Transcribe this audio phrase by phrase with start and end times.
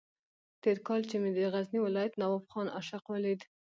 [0.61, 3.41] تېر کال چې مې د غزني ولایت نواب خان عاشق ولید.